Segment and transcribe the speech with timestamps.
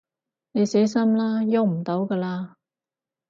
[0.53, 2.53] 你死心啦，逳唔到㗎喇